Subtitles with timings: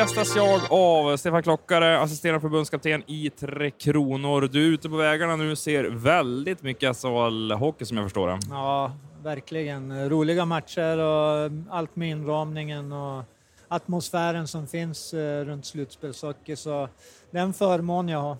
[0.00, 4.48] Gästas jag av Stefan Klockare, assisterande förbundskapten i Tre Kronor.
[4.52, 8.38] Du är ute på vägarna nu ser väldigt mycket SHL-hockey som jag förstår det.
[8.50, 8.92] Ja,
[9.22, 10.08] verkligen.
[10.10, 13.24] Roliga matcher och allt med inramningen och
[13.68, 16.56] atmosfären som finns eh, runt slutspelshockey.
[16.56, 16.88] Så
[17.30, 18.36] det är en förmån jag har.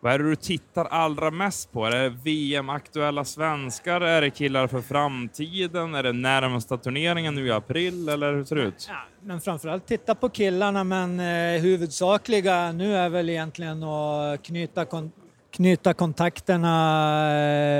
[0.00, 1.86] Vad är det du tittar allra mest på?
[1.86, 4.00] Är det VM-aktuella svenskar?
[4.00, 5.94] Är det killar för framtiden?
[5.94, 8.08] Är det närmsta turneringen nu i april?
[8.08, 8.86] Eller hur ser det ut?
[8.88, 14.84] Ja, men framförallt titta på killarna, men eh, huvudsakliga nu är väl egentligen att knyta,
[14.84, 15.12] kon
[15.50, 16.70] knyta kontakterna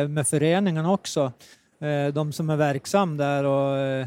[0.00, 1.32] eh, med föreningen också.
[1.80, 4.06] Eh, de som är verksam där och eh,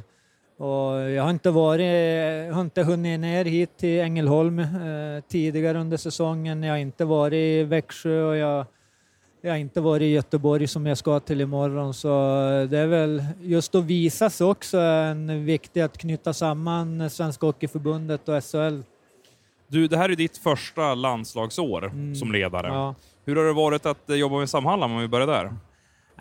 [0.59, 5.97] och jag har inte, varit, har inte hunnit ner hit till Ängelholm eh, tidigare under
[5.97, 6.63] säsongen.
[6.63, 8.65] Jag har inte varit i Växjö och jag,
[9.41, 11.93] jag har inte varit i Göteborg som jag ska till imorgon.
[11.93, 12.07] Så
[12.69, 18.29] det är väl just att visa sig också en viktigt att knyta samman Svenska Hockeyförbundet
[18.29, 18.81] och SHL.
[19.67, 22.15] Du, det här är ditt första landslagsår mm.
[22.15, 22.67] som ledare.
[22.67, 22.95] Ja.
[23.25, 25.53] Hur har det varit att jobba med Sam om vi börjar där?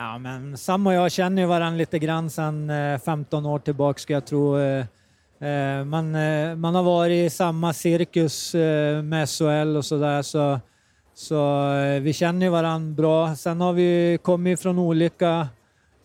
[0.00, 2.70] Ja, men Sam och jag känner ju varandra lite grann sedan
[3.04, 4.58] 15 eh, år tillbaka ska jag tro.
[4.58, 4.86] Eh,
[5.40, 6.10] eh, man,
[6.60, 8.54] man har varit i samma cirkus
[9.04, 10.60] med SHL och sådär så,
[11.14, 13.36] så vi känner ju varandra bra.
[13.36, 15.48] Sen har vi kommit från olika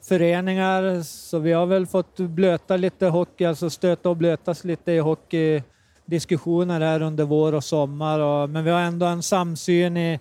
[0.04, 5.00] föreningar så vi har väl fått blöta lite hockey, alltså stöta och blötas lite i
[5.00, 8.20] hockeydiskussioner här under vår och sommar.
[8.20, 10.20] Och, men vi har ändå en samsyn i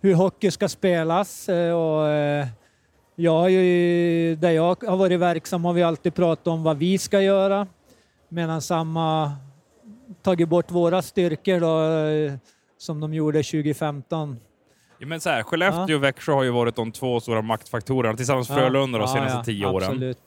[0.00, 1.48] hur hockey ska spelas.
[1.48, 2.08] Och,
[3.16, 7.66] ju, där jag har varit verksam har vi alltid pratat om vad vi ska göra
[8.28, 9.32] medan samma
[10.22, 12.38] tagit bort våra styrkor då,
[12.78, 14.36] som de gjorde 2015.
[14.98, 15.96] Ja, men så här, Skellefteå ja.
[15.96, 18.62] och Växjö har ju varit de två stora maktfaktorerna tillsammans med ja.
[18.62, 19.88] Frölunda de senaste ja, tio åren.
[19.88, 20.18] Absolut.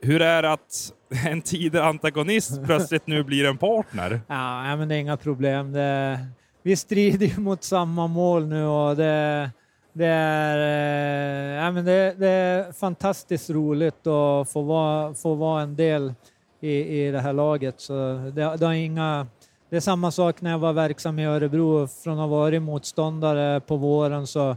[0.00, 0.92] Hur är det att
[1.26, 4.20] en tidigare antagonist plötsligt nu blir en partner?
[4.26, 5.72] Ja, men det är inga problem.
[5.72, 6.18] Det,
[6.62, 9.50] vi strider ju mot samma mål nu och det
[9.92, 15.62] det är, eh, ja, men det, det, är fantastiskt roligt att få vara, få vara
[15.62, 16.14] en del
[16.60, 17.80] i, i det här laget.
[17.80, 17.92] Så
[18.34, 19.26] det, det, har inga,
[19.70, 21.86] det är samma sak när jag var verksam i Örebro.
[21.86, 24.56] Från att ha varit motståndare på våren så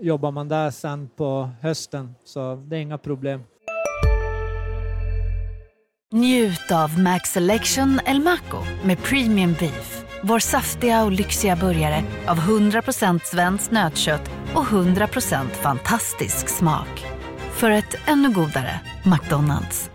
[0.00, 2.14] jobbar man där sen på hösten.
[2.24, 3.40] Så det är inga problem.
[6.12, 10.04] Njut av Max Selection El Maco med Premium Beef.
[10.22, 17.06] Vår saftiga och lyxiga burgare av 100% svenskt nötkött och 100% fantastisk smak.
[17.52, 19.90] För ett ännu godare McDonalds.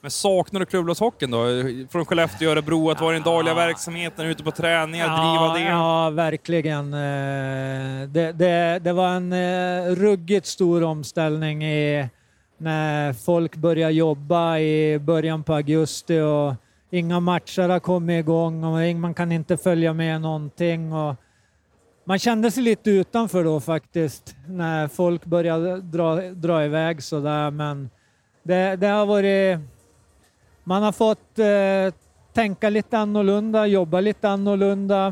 [0.00, 1.46] Men saknar du klubblagshockeyn då?
[1.90, 5.54] Från Skellefteå och Örebro, att vara i den dagliga verksamheten, ute på träningar, ja, driva
[5.54, 5.76] det?
[5.76, 6.94] Ja, verkligen.
[6.94, 12.08] Eh, det, det, det var en eh, ruggigt stor omställning i
[12.58, 16.54] när folk börjar jobba i början på augusti och
[16.90, 20.92] inga matcher har kommit igång och man kan inte följa med någonting.
[20.92, 21.16] Och
[22.04, 27.90] man kände sig lite utanför då faktiskt när folk började dra, dra iväg sådär men
[28.42, 29.58] det, det har varit...
[30.64, 31.94] Man har fått eh,
[32.32, 35.06] tänka lite annorlunda, jobba lite annorlunda.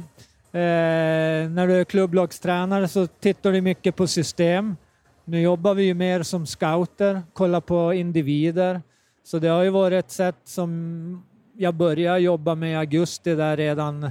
[0.52, 4.76] Eh, när du är klubblagstränare så tittar du mycket på system.
[5.24, 8.82] Nu jobbar vi ju mer som scouter, kollar på individer.
[9.24, 11.22] Så det har ju varit ett sätt som
[11.56, 14.10] jag började jobba med augusti där redan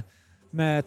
[0.50, 0.84] med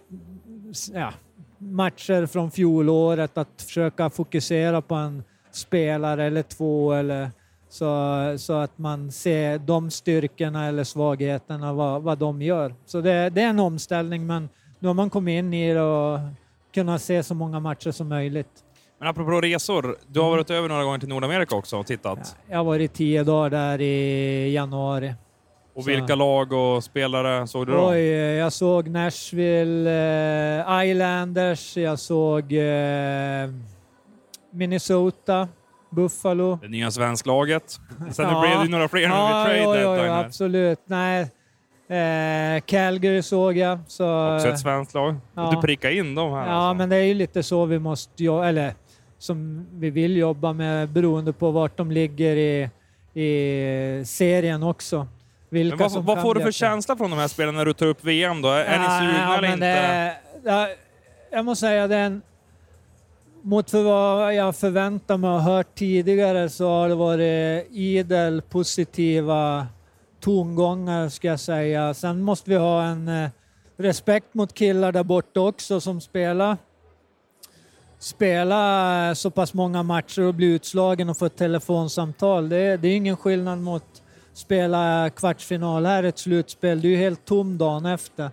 [0.94, 1.14] ja,
[1.58, 7.32] matcher från fjolåret, att försöka fokusera på en spelare eller två eller
[7.70, 12.76] så, så att man ser de styrkorna eller svagheterna, vad, vad de gör.
[12.86, 16.20] Så det, det är en omställning men nu har man kommit in i det och
[16.74, 18.64] kunnat se så många matcher som möjligt.
[19.00, 22.20] Men apropå resor, du har varit över några gånger till Nordamerika också och tittat?
[22.24, 25.14] Ja, jag har varit tio dagar där i januari.
[25.78, 27.90] Och vilka lag och spelare såg du då?
[27.90, 28.00] Oj,
[28.38, 29.90] jag såg Nashville
[30.60, 33.50] eh, Islanders, jag såg eh,
[34.52, 35.48] Minnesota,
[35.90, 36.60] Buffalo.
[36.62, 37.80] Det nya svensklaget.
[38.12, 40.80] Sen ja, blev det några fler ja, vid trade ja, ja, absolut.
[40.86, 41.22] Nej,
[41.90, 43.80] eh, Calgary såg jag.
[43.88, 45.16] Så, Också ett svenskt lag.
[45.36, 45.52] Ja.
[45.56, 46.48] Du prickade in dem här.
[46.48, 46.78] Ja, alltså.
[46.78, 48.74] men det är ju lite så vi måste, eller
[49.18, 52.70] som vi vill jobba med beroende på vart de ligger i,
[53.22, 55.08] i serien också.
[55.50, 57.86] Vilka men vad, vad får du för känsla från de här spelarna när du tar
[57.86, 58.50] upp VM då?
[58.50, 59.66] Är ja, ni sugna ja, eller inte?
[59.66, 60.70] Det, ja,
[61.32, 62.22] jag måste säga den
[63.42, 69.68] mot för vad jag förväntar mig och hört tidigare så har det varit idel positiva
[70.20, 71.94] tongångar ska jag säga.
[71.94, 73.30] Sen måste vi ha en eh,
[73.78, 76.58] respekt mot killar där borta också som spelar
[78.00, 82.50] spela så pass många matcher och bli utslagen och få ett telefonsamtal.
[82.50, 84.04] Det det är ingen skillnad mot
[84.38, 86.82] spela kvartsfinal här, ett slutspel.
[86.82, 88.32] Det är ju helt tom dagen efter.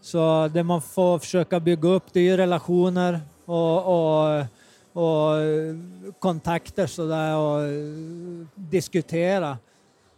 [0.00, 4.44] Så det man får försöka bygga upp det är ju relationer och, och,
[4.92, 5.36] och
[6.18, 7.60] kontakter sådär och
[8.54, 9.58] diskutera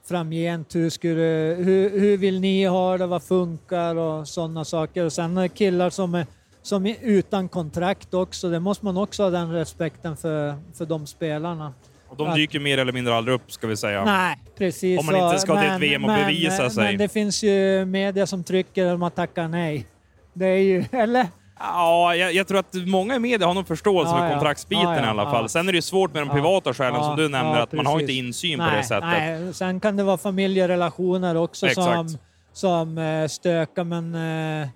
[0.04, 0.74] framgent.
[0.74, 3.06] Hur, skulle, hur, hur vill ni ha det?
[3.06, 3.96] Vad funkar?
[3.96, 5.04] Och sådana saker.
[5.04, 6.26] Och sen killar som är,
[6.62, 8.50] som är utan kontrakt också.
[8.50, 11.72] Det måste man också ha den respekten för, för de spelarna.
[12.20, 14.04] Och de dyker mer eller mindre aldrig upp, ska vi säga.
[14.04, 15.00] Nej, precis.
[15.00, 16.84] Om man inte ska till ett VM och men, bevisa sig.
[16.84, 19.86] Men det finns ju media som trycker om att tacka nej.
[20.32, 21.26] Det är ju, eller?
[21.58, 24.96] Ja, jag, jag, tror att många i media har nog förståelse Ja, för kontraktsbiten Ja,
[24.96, 25.48] ja, i alla fall.
[25.48, 28.00] Sen är det ju svårt med de privata skälen som du nämner, att man har
[28.00, 29.08] inte insyn på nej, det sättet.
[29.08, 29.54] Nej.
[29.54, 32.10] Sen kan det vara familjerelationer också Exakt.
[32.10, 32.18] som,
[32.52, 34.68] som eh, stökar, men, eh,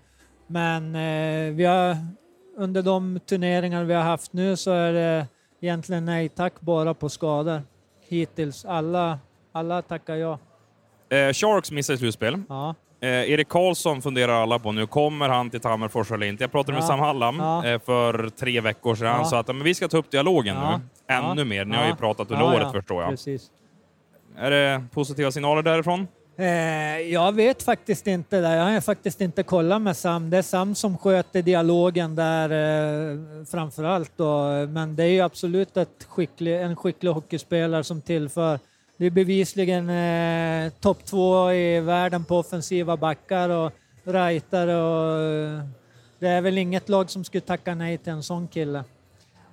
[0.47, 1.97] men eh, vi har,
[2.59, 5.27] under de turneringar vi har haft nu så är det
[5.61, 7.63] egentligen nej tack bara på skador.
[8.09, 8.65] Hittills.
[8.65, 9.19] Alla,
[9.53, 10.39] alla tackar ja.
[11.11, 12.43] Eh, Sharks missar i slutspel.
[12.49, 12.75] ja.
[13.01, 14.87] Eh, Erik Karlsson funderar alla på nu.
[14.87, 16.45] Kommer han till Tammerfors eller inte?
[16.45, 16.87] Jag pratade med Ja.
[16.87, 17.67] Sam Hallam Ja.
[17.67, 19.07] eh, för tre veckor sedan.
[19.19, 19.25] Ja.
[19.25, 20.81] sa att men vi ska ta upp dialogen nu.
[21.15, 21.65] Ännu mer.
[21.65, 23.11] Ni har ju pratat under året förstår jag.
[23.11, 23.51] Precis.
[24.37, 26.07] Är det positiva signaler därifrån?
[26.41, 28.55] Eh, jag vet faktiskt inte det.
[28.55, 30.31] Jag har faktiskt inte kollat med Sam.
[30.31, 34.13] Det är Sam som sköter dialogen där eh, framför allt.
[34.17, 34.45] Då.
[34.69, 38.59] Men det är ju absolut ett skicklig, en skicklig hockeyspelare som tillför.
[38.97, 43.73] Det är bevisligen eh, topp två i världen på offensiva backar och
[44.05, 45.65] rightare och eh,
[46.19, 48.85] det är väl inget lag som skulle tacka nej till en sån kille.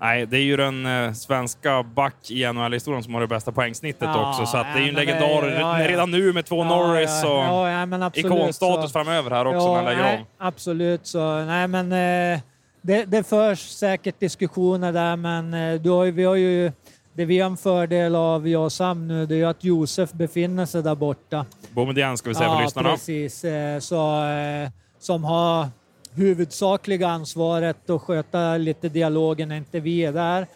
[0.05, 4.09] Nej, det är ju den eh, svenska back i NHL-historien som har det bästa poängsnittet
[4.13, 4.45] Ja, också.
[4.45, 5.87] Så det är ju en ja, legendar ja, ja.
[5.87, 9.85] redan nu med två Norris ja, och ja, ja, ikonstatus framöver här också när han
[9.85, 10.47] lägger nej, av.
[10.47, 12.39] Absolut, så nej men eh,
[12.81, 16.71] det, det förs säkert diskussioner där men eh, du har vi har ju
[17.13, 20.11] det vi har en fördel av, jag och Sam nu, det är ju att Josef
[20.11, 21.45] befinner sig där borta.
[21.73, 22.89] Boumedienne ska vi säga för lyssnarna.
[22.89, 23.43] precis.
[23.43, 24.69] Eh, så, eh,
[24.99, 25.67] som har
[26.15, 30.47] huvudsakliga ansvaret och sköta lite dialogen när inte vi är där.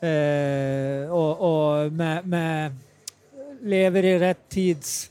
[0.00, 2.72] Eh, och och med, med,
[3.62, 5.10] lever i rätt tids,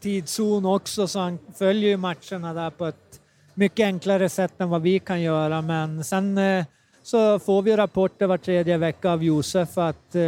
[0.00, 3.20] tidszon också så han följer ju matcherna där på ett
[3.54, 5.62] mycket enklare sätt än vad vi kan göra.
[5.62, 6.64] Men sen eh,
[7.02, 10.22] så får vi rapporter var tredje vecka av Josef att eh,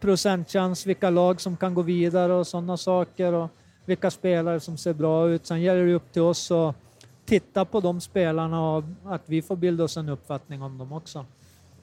[0.00, 3.50] procentchans, vilka lag som kan gå vidare och sådana saker och
[3.84, 5.46] vilka spelare som ser bra ut.
[5.46, 6.76] Sen gäller det upp till oss att
[7.40, 11.26] titta på de spelarna och att vi får bilda oss en uppfattning om dem också.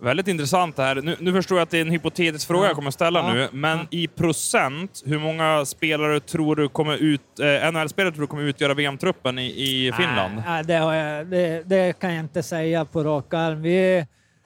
[0.02, 0.96] Väldigt intressant det här.
[0.96, 2.68] Nu, nu förstår jag att det är en hypotetisk fråga Ja.
[2.68, 3.34] jag kommer ställa Ja.
[3.34, 3.86] nu, men Ja.
[3.90, 8.74] i procent, hur många spelare tror du kommer ut, eh, NHL-spelare tror du kommer utgöra
[8.74, 10.44] VM-truppen i, i Finland?
[10.48, 13.62] Nej, det, jag, det, det kan jag inte säga på rak arm.
[13.62, 14.06] Vi,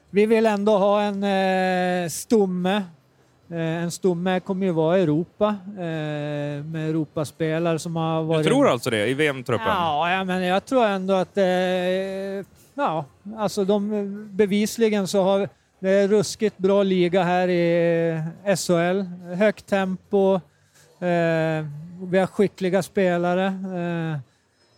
[0.09, 2.81] vi vill ändå ha en eh, stomme.
[3.53, 8.45] Eh, en stomme kommer ju vara Europa eh, med Europaspelare som har Du varit...
[8.47, 9.67] tror alltså det, i VM-truppen?
[9.67, 11.44] Ja, men jag tror ändå att eh,
[12.73, 13.05] ja,
[13.38, 18.23] alltså de bevisligen så har det är ruskigt bra liga här i
[18.57, 19.01] SHL.
[19.36, 20.39] Högt tempo.
[22.12, 23.53] Vi har skickliga spelare.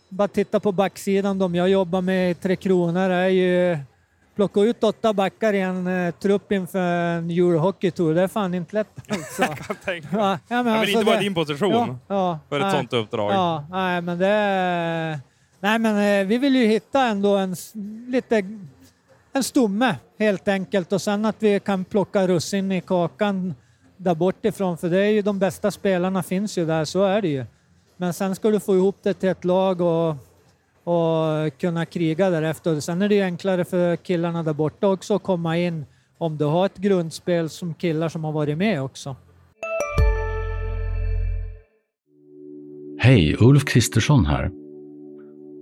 [0.08, 1.38] Bara titta på backsidan.
[1.38, 3.78] De jag jobbar med i Tre Kronor är ju
[4.36, 8.14] plocka ut åtta backar i en eh, trupp inför en Eurohockey Tour.
[8.14, 9.42] Det är fan inte lätt alltså.
[9.42, 12.56] Jag tänker- ja, ja, men alltså inte vara i det- din position Ja, ja, för
[12.56, 12.72] ett nej.
[12.72, 13.32] sånt uppdrag.
[13.32, 15.20] Ja, nej men det...
[15.60, 17.56] Nej men eh, vi vill ju hitta ändå en
[18.08, 18.42] lite...
[19.32, 23.54] En stomme helt enkelt och sen att vi kan plocka russin i kakan
[23.96, 27.28] där bortifrån för det är ju de bästa spelarna finns ju där, så är det
[27.28, 27.44] ju.
[27.96, 30.16] Men sen ska du få ihop det till ett lag och,
[30.86, 32.80] och kunna kriga därefter.
[32.80, 35.84] Sen är det ju enklare för killarna där borta också att komma in
[36.18, 39.16] om du har ett grundspel som killar som har varit med också.
[42.98, 44.50] Hej, Ulf Kristersson här.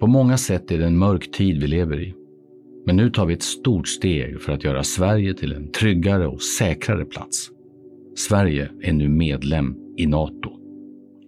[0.00, 2.14] På många sätt är det en mörk tid vi lever i.
[2.86, 6.42] Men nu tar vi ett stort steg för att göra Sverige till en tryggare och
[6.42, 7.48] säkrare plats.
[8.16, 10.50] Sverige är nu medlem i Nato.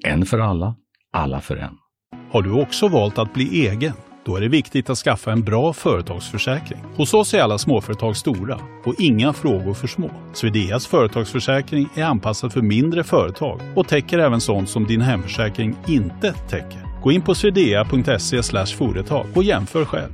[0.04, 0.76] En för alla,
[1.12, 1.85] alla för en.
[2.30, 3.92] Har du också valt att bli egen?
[4.24, 6.78] Då är det viktigt att skaffa en bra företagsförsäkring.
[6.96, 10.10] Hos oss är alla småföretag stora och inga frågor för små.
[10.32, 16.32] Swedeas företagsförsäkring är anpassad för mindre företag och täcker även sånt som din hemförsäkring inte
[16.32, 17.02] täcker.
[17.02, 18.42] Gå in på swedea.se
[18.76, 20.12] företag och jämför själv.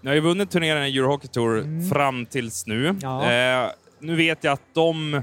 [0.00, 2.96] Ni har ju vunnit turneringen i Eurohockey Tour fram tills nu.
[3.02, 3.32] Ja.
[3.32, 5.22] Eh, nu vet jag att de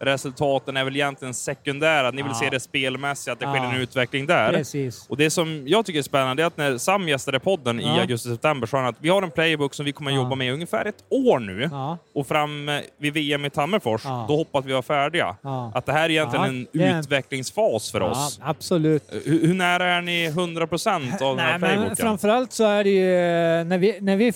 [0.00, 2.10] resultaten är väl egentligen sekundära.
[2.10, 2.38] Ni vill Ja.
[2.38, 3.74] se det spelmässiga, att det sker Ja.
[3.74, 4.52] en utveckling där.
[4.52, 5.06] Precis.
[5.08, 8.00] Och det som jag tycker är spännande är att när Sam gästade podden i Ja.
[8.00, 10.22] augusti-september sa han att vi har en playbook som vi kommer att Ja.
[10.22, 11.68] jobba med i ungefär ett år nu.
[11.72, 14.24] Ja, Och fram eh, vid VM i Tammerfors, Ja.
[14.28, 15.36] då hoppas vi vara färdiga.
[15.42, 15.72] ja.
[15.74, 18.40] Att det här är egentligen Ja, en är utvecklingsfas för ja oss.
[18.42, 19.04] absolut.
[19.24, 21.96] Hur, hur nära är ni 100% av den här Nej, men playbooken?
[21.96, 23.14] framförallt så är det ju
[23.60, 24.32] eh, när vi, när vi,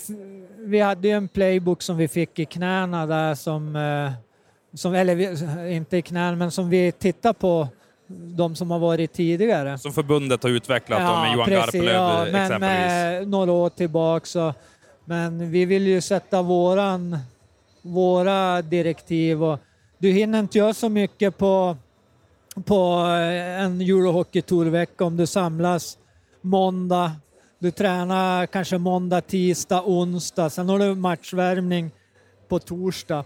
[0.59, 4.13] vi hade ju en playbook som vi fick i knäna där som, eh,
[4.75, 7.69] som eller vi, inte i knäna, men som vi tittar på
[8.11, 9.79] de som har varit tidigare.
[9.79, 12.69] Som förbundet har utvecklat då, med Johan Garpenlöv ja, men exempelvis.
[12.69, 14.27] med några år tillbaka.
[14.27, 14.55] Så,
[15.05, 17.19] men vi vill ju sätta våran,
[17.83, 19.59] våra direktiv och
[19.99, 21.77] du hinner inte göra så mycket på,
[22.65, 25.99] på eh, en Eurohockey Tour-vecka om du samlas
[26.41, 27.13] måndag.
[27.59, 30.51] Du tränar kanske måndag, tisdag, onsdag.
[30.51, 31.91] Sen har du matchvärmning
[32.49, 33.25] på torsdag.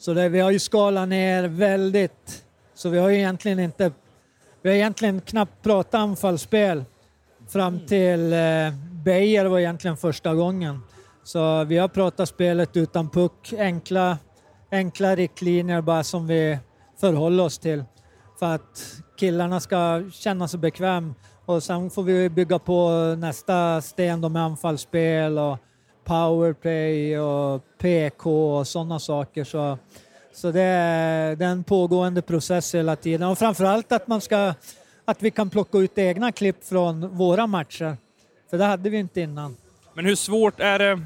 [0.00, 2.44] Så det, vi har ju skalat ner väldigt.
[2.74, 3.92] Så vi har ju egentligen inte...
[4.62, 6.84] Vi har egentligen knappt pratat anfallsspel
[7.48, 8.38] fram till eh,
[9.04, 10.80] Beijer var egentligen första gången.
[11.24, 14.18] Så vi har pratat spelet utan puck, enkla,
[14.70, 16.58] enkla riktlinjer bara som vi
[17.00, 17.84] förhåller oss till.
[18.38, 21.14] För att killarna ska känna sig bekväm.
[21.44, 25.58] Och sen får vi bygga på nästa sten med anfallsspel och
[26.04, 29.44] powerplay och PK och sådana saker.
[29.44, 29.78] Så,
[30.32, 33.28] så det, är, det är en pågående process hela tiden.
[33.28, 34.54] Och framförallt att man ska
[35.04, 37.96] att vi kan plocka ut egna klipp från våra matcher.
[38.50, 39.56] För det hade vi inte innan.
[39.94, 41.00] Men hur svårt är det,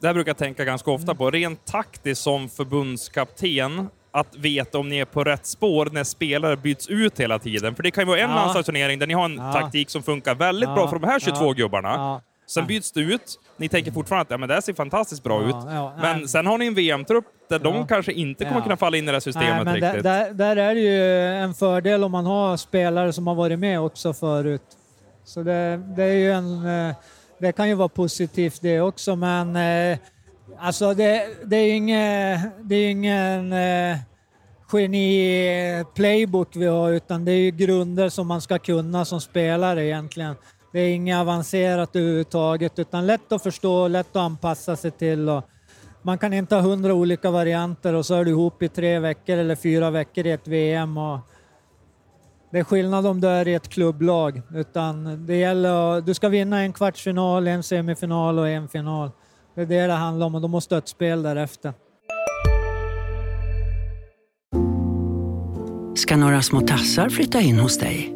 [0.00, 4.88] det här brukar jag tänka ganska ofta på, rent taktiskt som förbundskapten, att veta om
[4.88, 7.74] ni är på rätt spår när spelare byts ut hela tiden.
[7.74, 8.36] För det kan ju vara en Ja.
[8.36, 9.52] landslagsturnering där ni har en Ja.
[9.52, 10.74] taktik som funkar väldigt Ja.
[10.74, 11.52] bra för de här 22 Ja.
[11.52, 12.20] gubbarna.
[12.46, 13.40] Sen byts det ut.
[13.56, 15.54] Ni tänker fortfarande att ja, men det här ser fantastiskt bra Ja, ut.
[15.74, 16.28] ja, men nej.
[16.28, 19.12] sen har ni en VM-trupp där de kanske inte kommer kunna falla in i det
[19.12, 20.02] här systemet Nej, riktigt.
[20.02, 23.80] där, där är det ju en fördel om man har spelare som har varit med
[23.80, 24.62] också förut.
[25.24, 26.66] Så det, det är ju en...
[26.88, 26.94] eh,
[27.40, 29.98] Det kan ju vara positivt det också, men eh,
[30.58, 33.96] alltså det, det är ju ingen, det är ingen eh,
[34.72, 40.34] geni-playbook vi har, utan det är ju grunder som man ska kunna som spelare egentligen.
[40.76, 45.28] Det är inget avancerat överhuvudtaget, utan lätt att förstå, lätt att anpassa sig till.
[45.28, 45.44] Och,
[46.02, 49.36] man kan inte ha hundra olika varianter och så är du ihop i tre veckor
[49.36, 50.98] eller fyra veckor i ett VM.
[50.98, 51.18] Och
[52.50, 54.42] det är skillnad om du är i ett klubblag.
[54.54, 59.10] Utan det gäller att, du ska vinna en kvartsfinal, en semifinal och en final.
[59.54, 61.72] Det är det det handlar om och då måste du ha ett spel därefter.
[65.94, 68.15] ska några små tassar flytta in hos dig.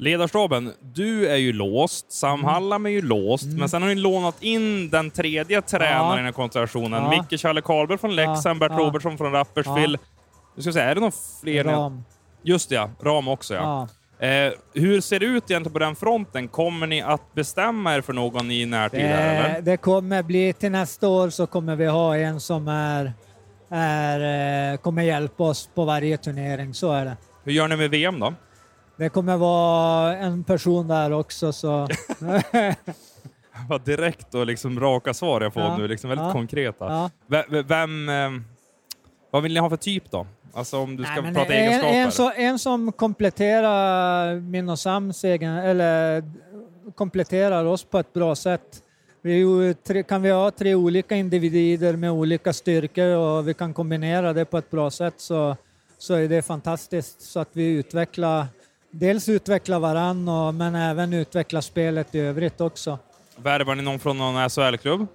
[0.00, 4.42] Ledarstaben, du är ju låst, Sam Hallam är ju låst, men sen har ni lånat
[4.42, 6.20] in den tredje tränaren Ja.
[6.20, 7.02] i den konstellationen.
[7.02, 7.10] Ja.
[7.10, 8.68] Micke Challe Karlberg från Leksand, Ja.
[8.68, 8.84] Bert Ja.
[8.86, 9.98] Robertsson från Rapperswil.
[10.56, 11.64] Du ska säga, är det någon fler?
[11.64, 12.02] Ram.
[12.42, 12.90] Just det, ja.
[13.02, 13.88] Ram också ja.
[14.18, 14.26] Ja.
[14.26, 16.48] Eh, hur ser det ut egentligen på den fronten?
[16.48, 19.00] Kommer ni att bestämma er för någon i närtid?
[19.00, 19.60] Det, eller?
[19.60, 23.12] det kommer bli till nästa år så kommer vi ha en som är,
[23.70, 26.74] är, eh, kommer hjälpa oss på varje turnering.
[26.74, 27.16] Så är det.
[27.44, 28.34] Hur gör ni med VM då?
[29.00, 31.88] Det kommer vara en person där också så
[33.68, 35.76] Vad direkt och liksom raka svar jag får Ja.
[35.76, 36.32] nu, liksom väldigt Ja.
[36.32, 37.10] konkreta.
[37.28, 37.42] ja.
[37.66, 38.30] Vem, eh,
[39.30, 40.26] vad vill ni ha för typ då?
[40.54, 41.94] Alltså om du ska Nej, prata en, egenskaper.
[41.94, 46.22] en, så, en som kompletterar min och Sams egen, eller
[46.94, 48.82] kompletterar oss på ett bra sätt.
[49.22, 49.74] Vi
[50.08, 54.58] kan vi ha tre olika individer med olika styrkor och vi kan kombinera det på
[54.58, 55.56] ett bra sätt så,
[55.98, 58.46] så är det fantastiskt så att vi utvecklar,
[58.90, 62.98] dels utvecklar varann och, men även utvecklar spelet i övrigt också.
[63.36, 65.06] Värvar ni någon från någon SHL-klubb?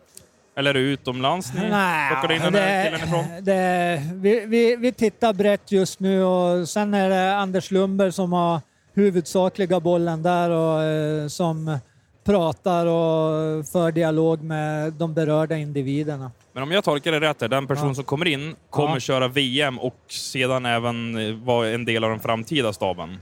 [0.58, 3.25] Eller är det utomlands ni plockar in den här killen ifrån?
[3.46, 8.34] det, vi, vi, vi tittar brett just nu och sen är det Anders Lundberg som
[8.34, 8.62] har
[8.94, 11.77] huvudsakliga bollen där och eh, som
[12.24, 16.32] pratar och för dialog med de berörda individerna.
[16.53, 17.96] Men om jag tolkar det rätt, den person Ja.
[17.96, 19.00] som kommer in kommer Ja.
[19.00, 23.17] köra VM och sedan även eh, vara en del av den framtida staben?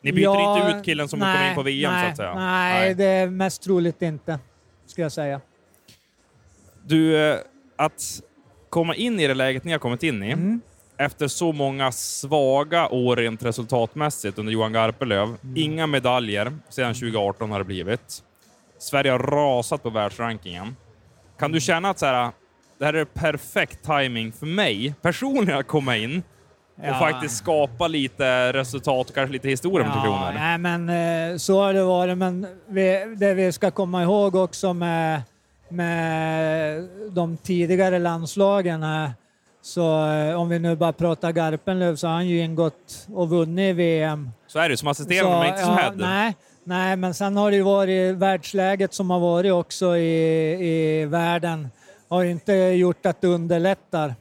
[0.00, 2.16] Ni byter Ja, inte ut killen som nej, kommer in på VM nej, så att
[2.16, 2.34] säga?
[2.34, 4.38] Nej, det är mest troligt inte,
[4.86, 5.40] ska jag säga.
[6.86, 7.38] Du, eh,
[7.76, 8.20] att
[8.70, 10.60] komma in i det läget ni har kommit in i, Mm.
[10.96, 15.28] efter så många svaga år rent resultatmässigt under Johan Garpenlöv.
[15.28, 15.56] Mm.
[15.56, 18.22] Inga medaljer sedan 2018 har det blivit.
[18.78, 20.76] Sverige har rasat på världsrankingen.
[21.38, 22.30] Kan du känna att så här,
[22.78, 26.22] det här är perfekt timing för mig personligen att komma in
[26.78, 26.94] och Ja.
[26.98, 30.32] faktiskt skapa lite resultat och kanske lite historia med Tre Kronor?
[30.34, 30.88] nej, men
[31.32, 32.18] eh, så har det varit.
[32.18, 35.22] Men vi, det vi ska komma ihåg också med,
[35.68, 38.84] med de tidigare landslagen,
[39.62, 43.76] så eh, om vi nu bara pratar Garpenlöv, så har han ju ingått och vunnit
[43.76, 44.30] VM.
[44.46, 45.92] Så är det som assisterande, men inte som head.
[45.96, 50.52] nej, nej, men sen har det ju varit världsläget som har varit också i,
[51.00, 51.68] i världen.
[52.08, 54.14] Har inte gjort att det underlättar.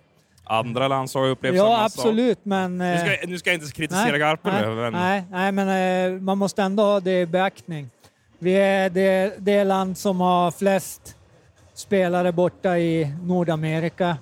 [0.49, 2.79] Andra landslag har upplevt Ja, samma absolut, men...
[2.79, 2.85] sak.
[2.85, 6.15] Nu eh, ska, nu ska jag inte kritisera Nej, Garpenlöv, nej, men nej, nej, men
[6.15, 7.89] eh, man måste ändå ha det i beaktning.
[8.39, 11.15] Vi är det, det land som har flest
[11.73, 14.17] spelare borta i Nordamerika.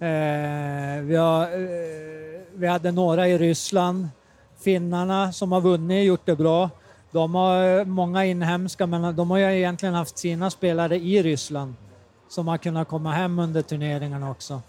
[0.00, 4.08] Eh, vi, har, eh, vi hade några i Ryssland.
[4.64, 6.70] Finnarna som har vunnit gjort det bra.
[7.10, 11.74] De har eh, många inhemska, men de har ju egentligen haft sina spelare i Ryssland
[12.28, 14.62] som har kunnat komma hem under turneringarna också.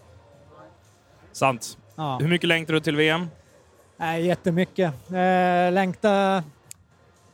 [1.32, 1.78] Sant.
[1.96, 2.18] Ja.
[2.22, 3.28] Hur mycket längtar du till VM?
[3.98, 4.94] Nej, jättemycket.
[5.10, 6.44] Eh, längtar,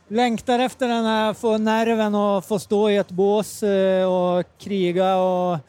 [0.08, 5.16] längtar efter den här, få nerven och få stå i ett bås eh, och kriga
[5.18, 5.60] och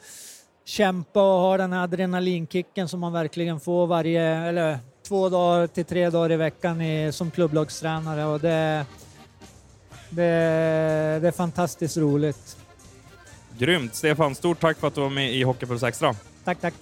[0.65, 5.85] kämpa och ha den här adrenalinkicken som man verkligen får varje, eller två dagar till
[5.85, 8.25] tre dagar i veckan i, som klubblagstränare.
[8.25, 8.85] Och det,
[10.09, 10.23] det,
[11.21, 12.57] det är fantastiskt roligt.
[13.57, 13.95] Grymt!
[13.95, 16.15] Stefan, stort tack för att du var med i Hockeypuls Extra.
[16.43, 16.73] Tack, tack.